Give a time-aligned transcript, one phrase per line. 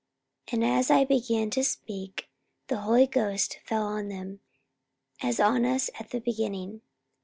[0.47, 2.29] 44:011:015 And as I began to speak,
[2.69, 4.39] the Holy Ghost fell on them,
[5.21, 6.81] as on us at the beginning.